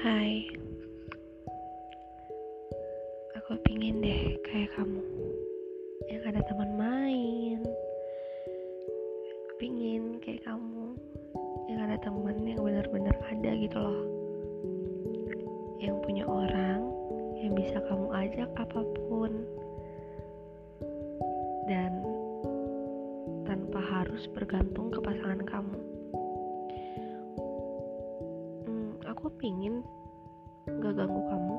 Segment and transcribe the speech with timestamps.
[0.00, 0.48] Hai.
[3.36, 5.04] Aku pingin deh kayak kamu.
[6.08, 7.60] Yang ada teman main.
[9.60, 10.96] Pingin kayak kamu.
[11.68, 14.00] Yang ada teman yang benar-benar ada gitu loh.
[15.84, 16.80] Yang punya orang
[17.36, 19.32] Yang bisa kamu ajak apa pun.
[21.68, 21.92] Dan
[23.44, 25.89] Tanpa harus bergantung ke pasangan kamu.
[29.20, 29.84] Aku pingin
[30.80, 31.56] gak ganggu kamu.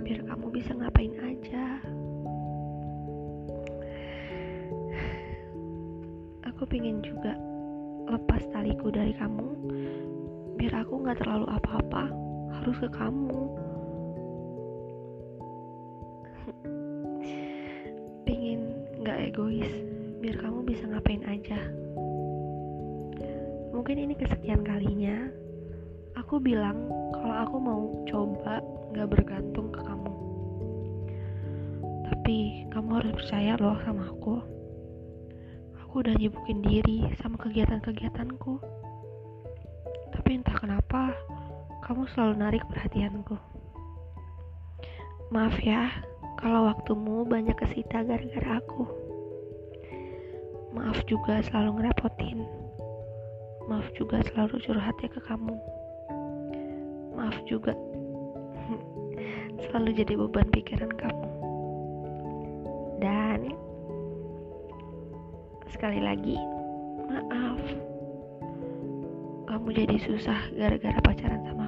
[0.00, 1.64] Biar kamu bisa ngapain aja.
[6.48, 7.36] Aku pingin juga
[8.08, 9.48] lepas taliku dari kamu.
[10.56, 12.08] Biar aku nggak terlalu apa-apa
[12.56, 13.42] harus ke kamu.
[18.24, 18.60] Pingin
[19.04, 19.72] nggak egois
[20.24, 21.60] biar kamu bisa ngapain aja.
[23.74, 25.28] Mungkin ini kesekian kalinya
[26.34, 28.58] aku bilang kalau aku mau coba
[28.90, 30.12] nggak bergantung ke kamu.
[32.10, 32.38] Tapi
[32.74, 34.42] kamu harus percaya loh sama aku.
[35.78, 38.58] Aku udah nyibukin diri sama kegiatan-kegiatanku.
[40.10, 41.14] Tapi entah kenapa
[41.86, 43.38] kamu selalu narik perhatianku.
[45.30, 45.86] Maaf ya
[46.42, 48.90] kalau waktumu banyak kesita gara-gara aku.
[50.74, 52.42] Maaf juga selalu ngerepotin.
[53.70, 55.83] Maaf juga selalu curhatnya ke kamu
[57.46, 57.72] juga.
[59.68, 61.28] Selalu jadi beban pikiran kamu.
[63.00, 63.40] Dan
[65.70, 66.36] sekali lagi
[67.06, 67.60] maaf.
[69.44, 71.63] Kamu jadi susah gara-gara pacaran sama